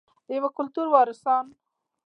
[0.27, 1.45] د یو کلتور وارثان.